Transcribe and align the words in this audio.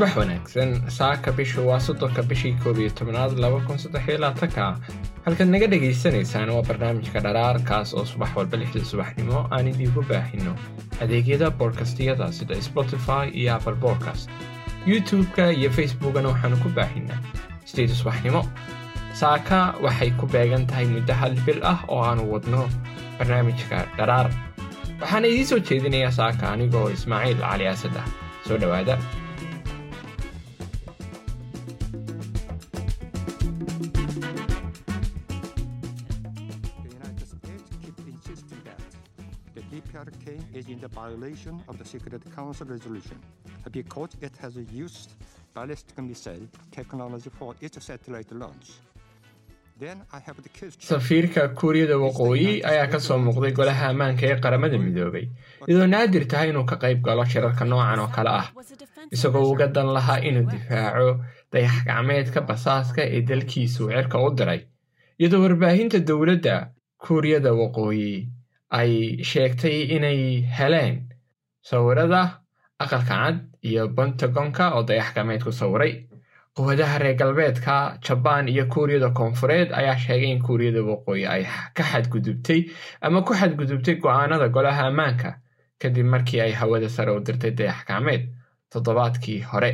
subax 0.00 0.16
wanaagsan 0.16 0.70
saaka 0.90 1.32
bishu 1.32 1.60
waa 1.68 1.78
soddonka 1.80 2.22
bishii 2.22 2.52
koob 2.64 2.78
iyo 2.78 2.90
tobnaad 2.90 3.32
laba 3.38 3.60
kun 3.66 3.78
saddex 3.78 4.08
iyo 4.08 4.18
labaatanka 4.18 4.64
halkaad 5.24 5.48
naga 5.54 5.66
dhagaysanaysaan 5.72 6.48
waa 6.56 6.62
barnaamijka 6.68 7.20
dharaarkaas 7.26 7.92
oo 7.94 8.04
subax 8.12 8.30
walba 8.36 8.56
lixda 8.62 8.84
subaxnimo 8.92 9.44
aan 9.56 9.68
idiinku 9.72 10.02
baahino 10.10 10.54
adeegyada 11.02 11.50
boodkastiyada 11.50 12.32
sida 12.32 12.62
spotify 12.68 13.28
iyo 13.40 13.54
apple 13.56 13.74
bodcast 13.84 14.30
youtube-ka 14.86 15.50
iyo 15.52 15.70
facebookana 15.78 16.28
waxaanu 16.32 16.56
ku 16.64 16.68
baahinaa 16.80 17.20
sideeda 17.68 17.94
subaxnimo 18.00 18.42
saaka 19.12 19.74
waxay 19.84 20.10
ku 20.20 20.26
beegan 20.26 20.66
tahay 20.66 20.86
muddo 20.96 21.12
hal 21.22 21.34
bil 21.46 21.60
ah 21.74 21.78
oo 21.88 22.02
aanu 22.08 22.24
wadno 22.32 22.68
barnaamijka 23.18 23.84
dharaar 23.98 24.32
waxaana 25.00 25.26
idiin 25.32 25.46
soo 25.46 25.58
jeedinayaa 25.70 26.10
saaka 26.20 26.52
anigoo 26.56 26.88
ismaaciil 26.96 27.40
cali 27.48 27.66
asad 27.76 27.96
ah 28.02 28.06
soo 28.48 28.56
dhowaada 28.62 28.96
DPRK 39.94 40.26
is 40.54 40.68
in 40.68 40.78
the 40.80 40.88
violation 40.88 41.60
of 41.68 41.76
the 41.78 41.84
Security 41.84 42.30
Council 42.30 42.66
resolution. 42.66 43.16
Because 43.72 44.10
it 44.22 44.32
has 44.40 44.54
used 44.72 45.10
ballistic 45.54 45.98
missile 46.02 46.46
technology 46.70 47.30
for 47.38 47.54
its 47.60 47.84
satellite 47.84 48.30
launch. 48.32 48.68
Safiirka 50.78 51.48
kuuriyada 51.60 51.96
waqooyi 51.98 52.60
ayaa 52.70 52.86
ka 52.92 52.98
soo 53.00 53.16
muuqday 53.18 53.52
golaha 53.58 53.86
ammaanka 53.92 54.26
ee 54.30 54.36
qaramada 54.44 54.78
midoobay 54.82 55.22
iyadoo 55.68 55.86
naadir 55.92 56.26
tahay 56.32 56.50
inuu 56.52 56.64
ka 56.72 56.76
qayb 56.82 57.00
galo 57.06 57.24
shirarka 57.24 57.64
noocan 57.70 58.00
oo 58.04 58.08
kale 58.16 58.30
ah 58.40 58.46
isagoo 59.16 59.44
uga 59.52 59.66
dan 59.76 59.88
lahaa 59.96 60.18
inuu 60.30 60.44
difaaco 60.52 61.06
dayax 61.52 61.76
gacmeedka 61.88 62.40
basaaska 62.50 63.02
ee 63.16 63.22
dalkiisu 63.30 63.88
cirka 63.94 64.20
u 64.26 64.28
diray 64.40 64.60
iyadoo 65.20 65.40
warbaahinta 65.46 65.98
dowladda 66.10 66.56
kuuriyada 67.06 67.52
waqooyi 67.62 68.28
ay 68.70 69.22
sheegtay 69.30 69.78
inay 69.96 70.40
heleen 70.58 70.96
sawirada 71.62 72.22
aqalka 72.78 73.06
cad 73.08 73.36
iyo 73.62 73.88
pentagonka 73.96 74.74
oo 74.74 74.82
dayax 74.88 75.14
gacmeed 75.14 75.42
ku 75.44 75.52
sawiray 75.52 76.06
quwadaha 76.56 76.98
reer 76.98 77.16
galbeedka 77.20 77.98
jabaan 78.04 78.48
iyo 78.48 78.64
kuuriyada 78.72 79.10
koonfureed 79.10 79.72
ayaa 79.72 79.98
sheegay 79.98 80.30
in 80.32 80.42
kuuriyada 80.42 80.82
waqooyi 80.82 81.26
ay 81.26 81.42
ka 81.76 81.82
xadgudubtay 81.90 82.60
ama 83.00 83.22
ku 83.22 83.34
xadgudubtay 83.40 83.94
go'aanada 84.02 84.48
golaha 84.48 84.86
ammaanka 84.90 85.30
kadib 85.80 86.06
markii 86.06 86.40
ay 86.40 86.52
hawada 86.52 86.88
sare 86.88 87.10
u 87.12 87.20
dirtay 87.20 87.50
dayax 87.58 87.84
gacmeed 87.88 88.22
toddobaadkii 88.72 89.40
hore. 89.50 89.72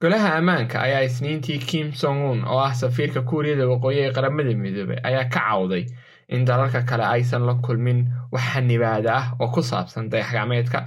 Golaha 0.00 0.34
ammaanka 0.38 0.80
ayaa 0.86 1.02
isniintii 1.08 1.58
kim 1.58 1.92
song-un 1.92 2.44
oo 2.46 2.58
ah 2.62 2.74
safiirka 2.74 3.22
kuuriyada 3.22 3.66
waqooyi 3.68 3.98
ee 4.00 4.12
qaramada 4.16 4.54
midoobay 4.54 4.98
ayaa 5.08 5.24
ka 5.34 5.40
cawday 5.48 5.84
in 6.28 6.44
dalalka 6.44 6.82
kale 6.82 7.04
aysan 7.04 7.42
la 7.46 7.54
kulmin 7.54 8.06
wax 8.32 8.44
xanibaada 8.54 9.10
ah 9.20 9.26
oo 9.40 9.48
ku 9.54 9.62
saabsan 9.62 10.08
dayax 10.10 10.32
gacmeedka 10.32 10.78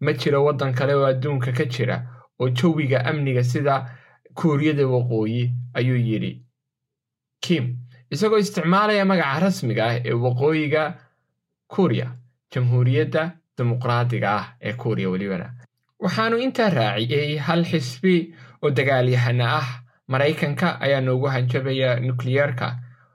ma 0.00 0.12
jiro 0.12 0.44
waddan 0.46 0.72
kale 0.74 0.94
oo 0.94 1.06
adduunka 1.12 1.52
ka 1.52 1.64
jira 1.64 1.96
oo 2.40 2.48
jawiga 2.48 3.04
amniga 3.10 3.42
sida 3.44 3.74
kuuriyada 4.38 4.86
waqooyi 4.86 5.52
ayuu 5.74 5.96
yidhi. 6.08 6.32
Kim 7.40 7.64
isagoo 8.10 8.38
isticmaalaya 8.38 9.04
magaca 9.04 9.40
rasmiga 9.40 9.82
ah 9.86 9.96
ee 10.04 10.12
waqooyiga 10.24 10.82
kuuriya 11.72 12.06
jamhuuriyadda 12.52 13.22
dimuqraadiga 13.58 14.28
ah 14.38 14.46
ee 14.62 14.72
kuuriya 14.72 15.08
welibana. 15.10 15.48
Waxaanu 16.02 16.38
intaa 16.38 16.70
raaciyey 16.70 17.36
hal 17.46 17.64
xisbi 17.64 18.34
oo 18.62 18.70
dagaalyahana 18.70 19.46
ah. 19.60 19.68
Maraykanka 20.08 20.80
ayaa 20.80 21.00
noogu 21.00 21.26
hanjabaya 21.28 22.00
nukliyeerka 22.00 22.66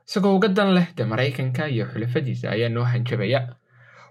isagoo 0.08 0.36
uga 0.36 0.48
dan 0.48 0.74
leh 0.78 0.88
de 0.96 1.04
maraykanka 1.12 1.68
iyo 1.70 1.86
xulafadiisa 1.92 2.52
ayaa 2.52 2.70
noo 2.70 2.84
hanjabaya 2.84 3.40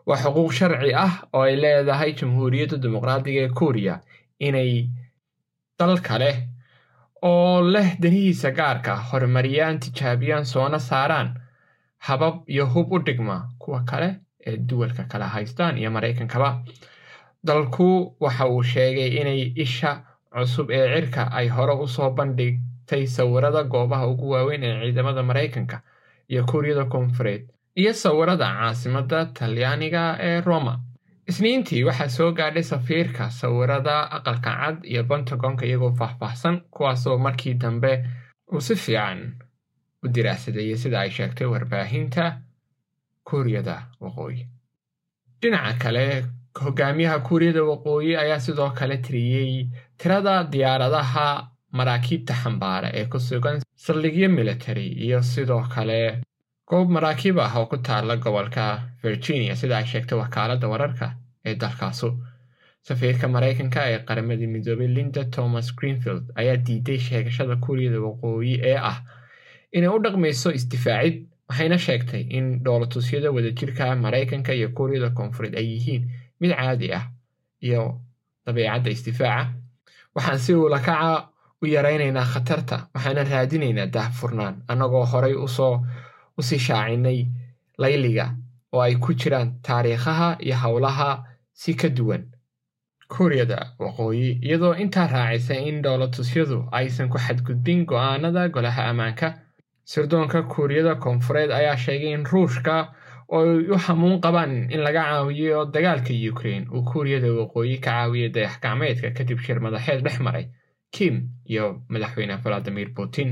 waa 0.06 0.16
xuquuq 0.22 0.52
sharci 0.58 0.94
ah 1.06 1.12
oo 1.32 1.42
ay 1.48 1.56
leedahay 1.62 2.12
jamhuuriyadda 2.20 2.76
dimuqraadiga 2.82 3.40
ee 3.46 3.48
kuuriya 3.58 3.94
inay 4.46 4.72
dal 5.78 5.94
kale 6.08 6.30
oo 7.30 7.62
leh 7.74 7.88
danihiisa 8.02 8.50
gaarka 8.58 8.92
horumariyaan 9.08 9.78
tijaabiyaan 9.84 10.44
soona 10.52 10.78
saaraan 10.78 11.28
habab 12.06 12.34
iyo 12.52 12.66
hub 12.72 12.92
u 12.92 12.98
dhigma 13.06 13.36
kuwa 13.58 13.80
kale 13.90 14.08
ee 14.46 14.56
duwalka 14.68 15.04
kala 15.04 15.26
haystaan 15.34 15.78
iyo 15.78 15.90
maraykankaba. 15.90 16.50
Dalku 17.46 18.16
waxa 18.20 18.46
uu 18.48 18.62
sheegay 18.62 19.10
inay 19.20 19.40
isha 19.64 19.90
cusub 20.34 20.70
ee 20.70 20.86
cirka 20.94 21.22
ay 21.38 21.48
hore 21.48 21.74
u 21.84 21.86
soo 21.88 22.10
bandhigtay 22.10 23.06
sawirada 23.06 23.62
goobaha 23.72 24.06
ugu 24.12 24.30
waaweyn 24.30 24.62
ee 24.64 24.80
ciidamada 24.82 25.22
maraykanka 25.22 25.82
iyo 26.28 26.42
kuuriyada 26.50 26.84
koonfureed 26.84 27.42
iyo 27.80 27.92
sawirada 28.02 28.46
caasimadda 28.58 29.18
talyaaniga 29.38 30.02
ee 30.28 30.40
roma. 30.40 30.74
Isniintii 31.30 31.84
waxaa 31.88 32.08
soo 32.16 32.30
gaadhay 32.38 32.62
safiirka 32.72 33.30
sawirada 33.30 33.96
aqalka 34.16 34.50
cad 34.60 34.76
iyo 34.92 35.02
pentagonka 35.08 35.64
iyagoo 35.66 35.92
faahfaahsan 35.98 36.56
kuwaasoo 36.74 37.18
markii 37.18 37.54
dambe 37.62 37.92
uu 38.52 38.60
si 38.66 38.74
fiican 38.84 39.20
u 40.04 40.08
diraacsadeeyey 40.14 40.76
sida 40.82 41.00
ay 41.00 41.10
sheegtay 41.16 41.46
warbaahinta 41.52 42.24
kuuriyada 43.28 43.76
waqooyi. 44.00 44.42
Dhinaca 45.40 45.78
kale 45.82 46.06
hogaamiyaha 46.64 47.18
kuuriyada 47.26 47.62
waqooyi 47.70 48.16
ayaa 48.22 48.40
sidoo 48.46 48.70
kale 48.78 48.96
tiriyey 49.04 49.54
tirada 49.98 50.34
diyaaradaha 50.52 51.26
maraakiibta 51.78 52.34
xambaara 52.42 52.88
ee 52.98 53.04
ku 53.12 53.18
sugan 53.28 53.58
saldhigyo 53.84 54.28
military 54.28 54.86
iyo 55.06 55.22
sidoo 55.22 55.62
kale 55.74 56.00
goob 56.72 56.88
maraakiib 56.96 57.38
ah 57.44 57.52
oo 57.60 57.66
ku 57.70 57.76
taala 57.86 58.16
gobolka 58.24 58.64
virginia 59.04 59.54
sida 59.60 59.76
ay 59.78 59.86
sheegtay 59.92 60.18
wakaaladda 60.22 60.66
wararka 60.72 61.06
ee 61.46 61.54
dalkaasu. 61.62 62.08
Safiirka 62.88 63.26
maraykanka 63.34 63.80
ee 63.92 63.98
qaramadii 64.08 64.46
midoobay 64.54 64.88
linda 64.96 65.22
thomas 65.34 65.68
greenfield 65.78 66.24
ayaa 66.40 66.56
diiday 66.66 66.98
sheegashada 67.08 67.56
kuuriyada 67.64 67.98
waqooyi 68.06 68.54
ee 68.70 68.76
ah 68.90 68.98
inay 69.76 69.88
u 69.96 69.98
dhaqmayso 70.04 70.50
isdifaacid 70.58 71.16
waxayna 71.48 71.78
sheegtay 71.86 72.22
in 72.38 72.46
dhoolatusyada 72.64 73.28
wadajirka 73.36 73.84
maraykanka 74.04 74.52
iyo 74.58 74.68
kuuriyada 74.76 75.10
koonfureed 75.16 75.54
ay 75.60 75.66
yihiin 75.72 76.02
mid 76.40 76.50
caadi 76.58 76.88
ah 76.98 77.04
iyo 77.66 77.82
dabeecadda 78.46 78.90
isdifaaca. 78.96 79.52
Waxaan 80.14 80.38
si 80.44 80.54
uulakaca 80.54 81.28
u 81.62 81.66
yaraynaynaa 81.74 82.24
khatarta 82.32 82.76
waxaana 82.94 83.22
raadinaynaa 83.30 83.86
daahfurnaan 83.94 84.54
annagoo 84.70 85.04
horay 85.12 85.34
u 85.44 85.48
soo 85.48 85.74
u 86.38 86.42
sii 86.42 86.58
shaacinay 86.66 87.20
layliga 87.82 88.26
oo 88.72 88.80
ay 88.86 88.94
ku 89.02 89.14
jiraan 89.20 89.48
taariikhaha 89.66 90.28
iyo 90.40 90.56
howlaha 90.62 91.10
si 91.52 91.74
ka 91.74 91.88
duwan. 91.88 92.24
Kuuriyada 93.12 93.58
waqooyi 93.78 94.38
iyadoo 94.46 94.74
intaa 94.82 95.06
raacisa 95.06 95.54
in 95.68 95.82
dhoolatusyadu 95.84 96.58
aysan 96.78 97.08
ku 97.12 97.18
xadgudbin 97.18 97.84
go'aanada 97.90 98.48
golaha 98.48 98.82
ammaanka 98.90 99.28
sirdoonka 99.84 100.42
kuuriyada 100.52 100.94
koonfureed 100.94 101.50
ayaa 101.50 101.76
sheegay 101.76 102.12
in 102.16 102.24
ruushka 102.32 102.74
oo 103.28 103.42
ay 103.44 103.68
u 103.74 103.76
hamuun 103.84 104.20
qabaan 104.24 104.52
in 104.74 104.80
laga 104.86 105.02
caawiyo 105.10 105.64
dagaalka 105.74 106.12
ukraine 106.32 106.66
uu 106.74 106.82
kuuriyada 106.90 107.28
waqooyi 107.40 107.76
ka 107.84 107.90
caawiyay 107.90 108.28
dayax 108.36 108.54
gacmeedka 108.62 109.10
kadib 109.16 109.38
shir 109.44 109.60
madaxeed 109.60 110.00
dhex 110.04 110.16
maray 110.26 110.46
kim 110.94 111.14
iyo 111.52 111.82
madaxweyne 111.92 112.36
valadimir 112.44 112.94
putin 112.96 113.30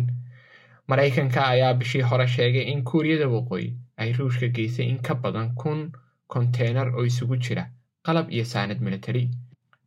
maraykanka 0.91 1.41
ayaa 1.53 1.75
bishii 1.81 2.03
hore 2.11 2.27
sheegay 2.37 2.65
in 2.73 2.81
kuuriyada 2.89 3.27
waqooyi 3.35 3.69
ay 4.03 4.13
ruushka 4.19 4.49
geysay 4.57 4.87
in 4.93 4.99
ka 5.07 5.15
badan 5.15 5.49
kun 5.61 5.81
konteynar 6.33 6.89
oo 6.97 7.05
isugu 7.11 7.37
jira 7.45 7.65
qalab 8.07 8.27
iyo 8.35 8.45
saanad 8.53 8.81
militari 8.87 9.25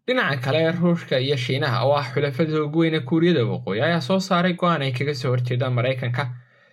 dhinaca 0.08 0.38
kale 0.45 0.72
ruushka 0.72 1.19
iyo 1.25 1.38
shiinaha 1.45 1.78
oo 1.88 1.95
ah 2.01 2.07
xulafada 2.13 2.63
ugu 2.66 2.80
weyne 2.80 3.00
kuuriyada 3.10 3.44
waqooyi 3.54 3.81
ayaa 3.88 4.01
soo 4.07 4.19
saaray 4.19 4.54
go'aan 4.60 4.81
ay 4.86 4.92
kaga 4.98 5.13
soo 5.22 5.30
horjeedaan 5.33 5.74
maraykanka 5.80 6.24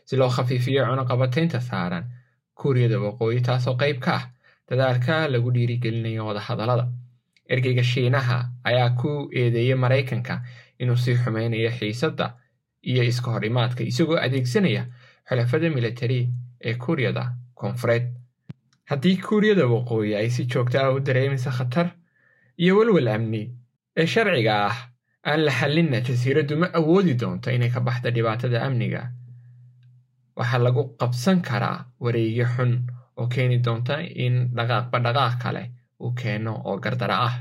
si 0.08 0.16
loo 0.16 0.28
khafiifiyo 0.36 0.82
cunuqabataynta 0.88 1.60
saaran 1.70 2.04
kuuriyada 2.60 2.98
waqooyi 3.06 3.40
taasoo 3.48 3.74
qayb 3.82 3.98
ka 4.06 4.12
ah 4.18 4.24
dadaalka 4.70 5.28
lagu 5.34 5.50
dhiirigelinayo 5.56 6.26
wadahadallada 6.28 6.84
ergeyga 7.52 7.82
shiinaha 7.92 8.38
ayaa 8.70 8.90
ku 9.00 9.10
eedeeyey 9.40 9.74
maraykanka 9.84 10.34
inuu 10.82 10.96
sii 11.04 11.16
xumeynayo 11.22 11.70
xiisadda 11.78 12.26
iyo 12.82 13.02
iska 13.04 13.30
hor 13.30 13.44
imaadka 13.44 13.82
isagoo 13.84 14.16
adeegsanaya 14.26 14.86
xulafada 15.28 15.70
militari 15.70 16.28
ee 16.64 16.74
kuuriyada 16.74 17.24
koonfureed. 17.54 18.06
Haddii 18.90 19.16
kuuriyada 19.16 19.66
waqooyi 19.66 20.14
ay 20.16 20.28
si 20.30 20.44
joogto 20.46 20.78
ah 20.80 20.92
u 20.94 21.00
dareemaysa 21.00 21.50
khatar 21.58 21.88
iyo 22.62 22.76
welwel 22.78 23.08
amni 23.08 23.42
ee 23.96 24.06
sharciga 24.06 24.54
ah 24.68 24.76
aan 25.30 25.40
la 25.46 25.52
xallinna 25.58 26.00
jasiiraddu 26.06 26.56
ma 26.56 26.66
awoodi 26.78 27.14
doonto 27.20 27.50
inay 27.50 27.70
ka 27.70 27.80
baxda 27.80 28.10
dhibaatada 28.10 28.62
amniga. 28.66 29.02
Waxaa 30.36 30.58
lagu 30.66 30.82
qabsan 31.00 31.38
karaa 31.48 31.78
wareegyo 32.00 32.46
xun 32.56 32.72
oo 33.16 33.26
keeni 33.28 33.58
doonta 33.64 34.00
in 34.24 34.34
dhaqaaqba 34.56 34.98
dhaqaaq 35.06 35.34
kale 35.42 35.62
uu 36.02 36.12
keeno 36.20 36.52
oo 36.64 36.76
gardara 36.84 37.16
ah. 37.28 37.34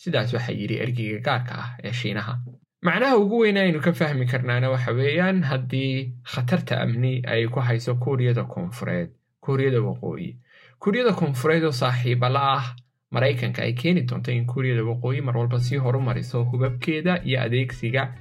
Sidaas 0.00 0.32
waxaa 0.34 0.52
yidhi 0.60 0.76
ergeyga 0.84 1.20
gaarka 1.26 1.54
ah 1.62 1.68
ee 1.84 1.92
shiinaha 1.92 2.34
macnaha 2.82 3.16
ugu 3.22 3.38
weyne 3.42 3.60
aynu 3.60 3.80
ka 3.80 3.92
fahmi 3.92 4.26
karnaana 4.26 4.70
waxa 4.74 4.92
weeyaan 4.98 5.42
haddii 5.50 6.12
khatarta 6.32 6.80
amni 6.84 7.22
ay 7.32 7.46
ku 7.52 7.60
hayso 7.60 7.94
kuuriyada 8.04 8.44
koonfureed 8.44 9.10
kuuriyada 9.44 9.80
waqooyi. 9.88 10.30
Kuuriyada 10.82 11.12
koonfureed 11.12 11.64
oo 11.64 11.72
saaxiiba 11.72 12.28
la 12.36 12.42
ah 12.58 12.66
maraykanka 13.14 13.62
ay 13.62 13.72
keeni 13.80 14.02
doonto 14.08 14.32
in 14.32 14.46
kuuriyada 14.46 14.84
waqooyi 14.90 15.20
mar 15.20 15.36
walba 15.36 15.60
sii 15.60 15.76
horumariso 15.76 16.44
hubabkeeda 16.44 17.20
iyo 17.24 17.40
adeegsiga 17.42 18.14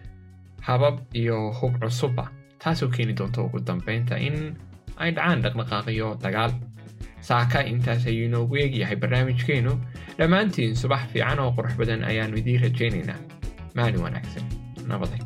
habab 0.68 1.00
iyo 1.14 1.52
hub 1.52 1.80
cusubba 1.80 2.32
taasoo 2.60 2.90
keeni 2.96 3.14
doonto 3.14 3.46
ugu 3.46 3.60
dambeynta 3.60 4.20
in 4.20 4.56
ay 4.98 5.12
dhacaan 5.12 5.42
dhaqdhaqaaqiyo 5.44 6.18
dagaal. 6.24 6.52
Saaka 7.22 7.64
intaas 7.64 8.06
ayuu 8.08 8.26
inoogu 8.28 8.56
eegyahay 8.58 8.96
barnaamijkeennu 8.96 9.74
dhammaantiin 10.18 10.76
subax 10.76 11.08
fiican 11.14 11.40
oo 11.40 11.52
qurux 11.56 11.76
badan 11.80 12.04
ayaannu 12.04 12.38
idiin 12.38 12.62
rajaynaynaa 12.64 13.20
maalin 13.80 14.02
wanaagsan 14.06 14.46
nabaday 14.92 15.22